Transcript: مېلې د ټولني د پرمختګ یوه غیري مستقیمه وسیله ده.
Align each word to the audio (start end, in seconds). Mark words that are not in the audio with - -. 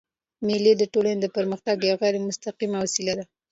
مېلې 0.45 0.73
د 0.77 0.83
ټولني 0.93 1.17
د 1.21 1.25
پرمختګ 1.35 1.77
یوه 1.87 1.99
غیري 2.01 2.19
مستقیمه 2.27 2.77
وسیله 2.81 3.13
ده. 3.19 3.25